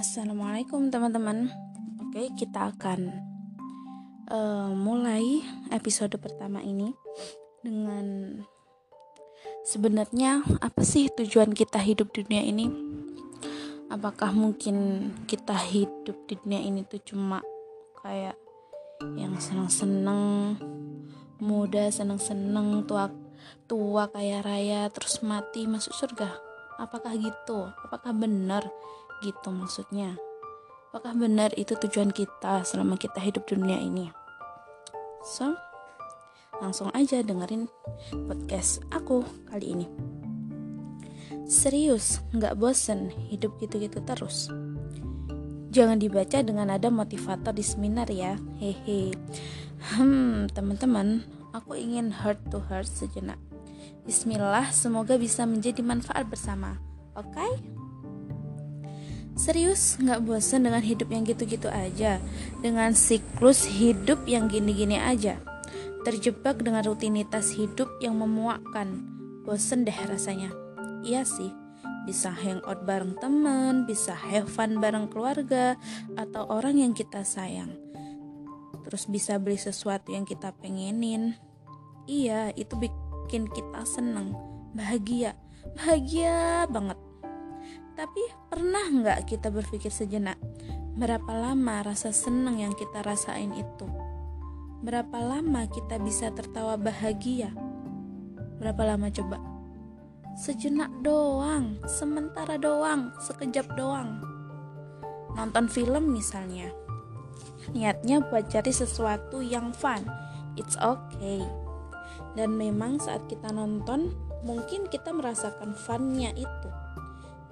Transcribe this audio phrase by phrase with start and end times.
[0.00, 1.52] Assalamualaikum teman-teman.
[2.00, 3.10] Oke, kita akan
[4.32, 6.94] uh, mulai episode pertama ini
[7.60, 8.40] dengan
[9.66, 12.66] sebenarnya apa sih tujuan kita hidup di dunia ini?
[13.92, 17.44] Apakah mungkin kita hidup di dunia ini tuh cuma
[18.00, 18.38] kayak
[19.18, 20.56] yang senang-senang,
[21.42, 23.12] muda senang-senang, tua
[23.68, 26.49] tua kaya raya terus mati masuk surga?
[26.80, 27.68] Apakah gitu?
[27.84, 28.64] Apakah benar?
[29.20, 30.16] gitu maksudnya?
[30.90, 34.10] Apakah benar itu tujuan kita selama kita hidup di dunia ini?
[35.22, 35.54] So
[36.58, 37.70] langsung aja dengerin
[38.26, 39.86] podcast aku kali ini.
[41.46, 44.50] Serius nggak bosen hidup gitu-gitu terus.
[45.70, 49.14] Jangan dibaca dengan ada motivator di seminar ya hehe.
[49.94, 51.22] Hmm teman-teman
[51.54, 53.38] aku ingin heart to heart sejenak
[54.04, 56.80] Bismillah, semoga bisa menjadi manfaat bersama.
[57.12, 57.36] Oke?
[57.36, 57.52] Okay?
[59.40, 62.20] Serius, nggak bosan dengan hidup yang gitu-gitu aja,
[62.60, 65.40] dengan siklus hidup yang gini-gini aja.
[66.04, 69.00] Terjebak dengan rutinitas hidup yang memuakkan,
[69.44, 70.52] bosen deh rasanya.
[71.00, 71.52] Iya sih,
[72.04, 75.76] bisa hangout bareng temen, bisa have fun bareng keluarga,
[76.20, 77.72] atau orang yang kita sayang.
[78.84, 81.36] Terus bisa beli sesuatu yang kita pengenin.
[82.04, 82.76] Iya, itu
[83.30, 84.34] bikin kita seneng,
[84.74, 85.38] bahagia,
[85.78, 86.98] bahagia banget.
[87.94, 90.34] Tapi pernah nggak kita berpikir sejenak,
[90.98, 93.86] berapa lama rasa senang yang kita rasain itu?
[94.82, 97.54] Berapa lama kita bisa tertawa bahagia?
[98.58, 99.38] Berapa lama coba?
[100.34, 104.26] Sejenak doang, sementara doang, sekejap doang.
[105.38, 106.66] Nonton film misalnya.
[107.70, 110.02] Niatnya buat cari sesuatu yang fun.
[110.58, 111.69] It's okay.
[112.38, 114.14] Dan memang saat kita nonton,
[114.46, 116.70] mungkin kita merasakan funnya itu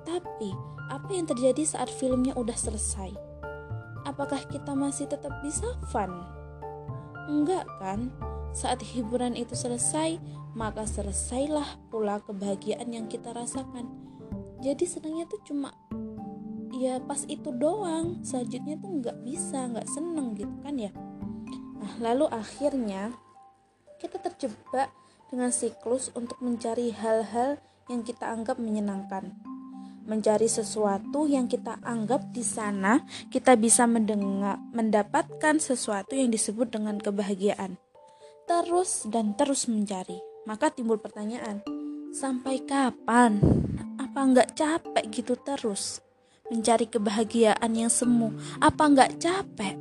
[0.08, 0.56] tapi,
[0.88, 3.12] apa yang terjadi saat filmnya udah selesai?
[4.08, 6.08] Apakah kita masih tetap bisa fun?
[7.28, 8.08] Enggak kan?
[8.56, 10.16] Saat hiburan itu selesai,
[10.56, 13.84] maka selesailah pula kebahagiaan yang kita rasakan.
[14.64, 15.76] Jadi senangnya tuh cuma
[16.72, 20.88] ya pas itu doang, selanjutnya tuh nggak bisa, nggak seneng gitu kan ya.
[21.76, 23.12] Nah, lalu akhirnya
[23.98, 24.90] kita terjebak
[25.28, 27.60] dengan siklus untuk mencari hal-hal
[27.90, 29.34] yang kita anggap menyenangkan
[30.08, 36.96] mencari sesuatu yang kita anggap di sana kita bisa mendengar mendapatkan sesuatu yang disebut dengan
[36.96, 37.76] kebahagiaan.
[38.48, 40.16] Terus dan terus mencari.
[40.48, 41.60] Maka timbul pertanyaan,
[42.16, 43.36] sampai kapan?
[44.00, 46.00] Apa nggak capek gitu terus?
[46.48, 49.76] Mencari kebahagiaan yang semu, apa nggak capek?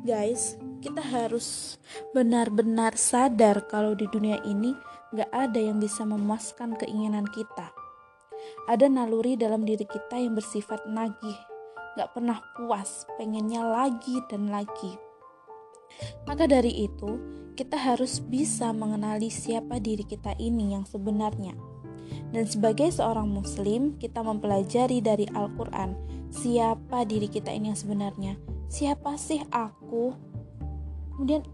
[0.00, 1.78] Guys, kita harus
[2.16, 4.72] benar-benar sadar kalau di dunia ini
[5.12, 7.70] nggak ada yang bisa memuaskan keinginan kita
[8.68, 11.36] ada naluri dalam diri kita yang bersifat nagih,
[11.98, 14.94] gak pernah puas, pengennya lagi dan lagi.
[16.24, 17.18] Maka dari itu,
[17.58, 21.52] kita harus bisa mengenali siapa diri kita ini yang sebenarnya.
[22.30, 25.98] Dan sebagai seorang muslim, kita mempelajari dari Al-Quran
[26.30, 28.38] siapa diri kita ini yang sebenarnya.
[28.70, 30.14] Siapa sih aku?
[31.20, 31.44] Kemudian,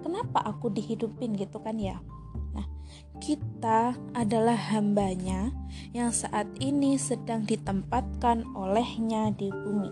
[0.00, 2.00] kenapa aku dihidupin gitu kan ya?
[3.20, 5.52] kita adalah hambanya
[5.96, 9.90] yang saat ini sedang ditempatkan olehnya di bumi.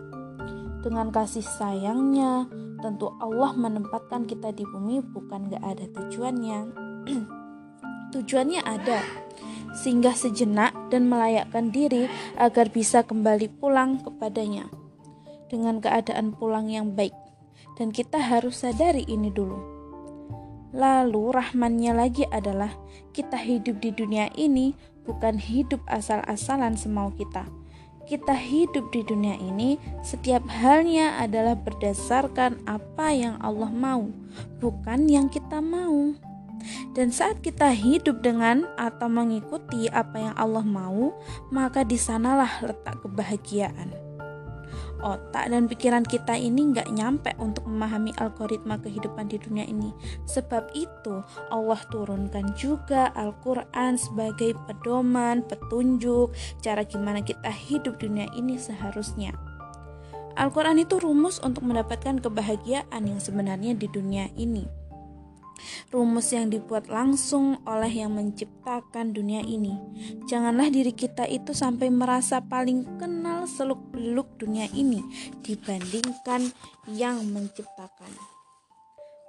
[0.84, 2.44] Dengan kasih sayangnya,
[2.84, 6.60] tentu Allah menempatkan kita di bumi bukan gak ada tujuannya.
[8.14, 9.00] tujuannya ada,
[9.80, 12.06] sehingga sejenak dan melayakkan diri
[12.36, 14.68] agar bisa kembali pulang kepadanya.
[15.48, 17.23] Dengan keadaan pulang yang baik.
[17.74, 19.74] Dan kita harus sadari ini dulu
[20.74, 22.74] Lalu rahmannya lagi adalah
[23.14, 24.74] kita hidup di dunia ini
[25.06, 27.46] bukan hidup asal-asalan semau kita.
[28.10, 34.10] Kita hidup di dunia ini setiap halnya adalah berdasarkan apa yang Allah mau,
[34.58, 36.10] bukan yang kita mau.
[36.90, 41.14] Dan saat kita hidup dengan atau mengikuti apa yang Allah mau,
[41.54, 44.03] maka di sanalah letak kebahagiaan
[45.04, 49.92] otak dan pikiran kita ini nggak nyampe untuk memahami algoritma kehidupan di dunia ini.
[50.24, 51.20] Sebab itu
[51.52, 56.32] Allah turunkan juga Al-Quran sebagai pedoman, petunjuk,
[56.64, 59.36] cara gimana kita hidup dunia ini seharusnya.
[60.34, 64.83] Al-Quran itu rumus untuk mendapatkan kebahagiaan yang sebenarnya di dunia ini.
[65.88, 69.76] Rumus yang dibuat langsung oleh yang menciptakan dunia ini.
[70.30, 75.00] Janganlah diri kita itu sampai merasa paling kenal seluk-beluk dunia ini
[75.44, 76.52] dibandingkan
[76.90, 78.12] yang menciptakan.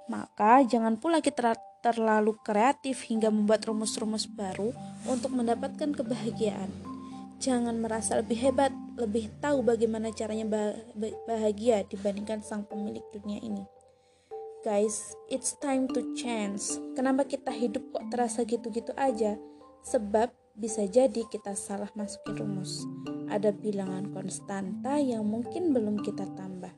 [0.06, 4.74] Maka jangan pula kita terlalu kreatif hingga membuat rumus-rumus baru
[5.06, 6.70] untuk mendapatkan kebahagiaan.
[7.36, 10.72] Jangan merasa lebih hebat, lebih tahu bagaimana caranya
[11.28, 13.75] bahagia dibandingkan sang pemilik dunia ini.
[14.66, 16.74] Guys, it's time to change.
[16.98, 19.38] Kenapa kita hidup kok terasa gitu-gitu aja?
[19.86, 22.82] Sebab bisa jadi kita salah masukin rumus.
[23.30, 26.74] Ada bilangan konstanta yang mungkin belum kita tambah.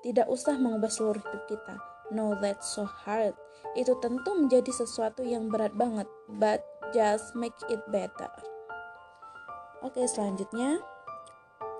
[0.00, 1.76] Tidak usah mengubah seluruh hidup kita.
[2.16, 3.36] No, that's so hard.
[3.76, 6.08] Itu tentu menjadi sesuatu yang berat banget,
[6.40, 6.64] but
[6.96, 8.32] just make it better.
[9.84, 10.80] Oke, selanjutnya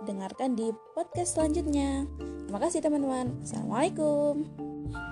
[0.04, 2.06] dengarkan di podcast selanjutnya.
[2.46, 3.40] Terima kasih teman-teman.
[3.42, 4.46] Assalamualaikum.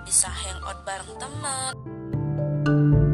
[0.05, 3.06] Bisa hangout bareng teman.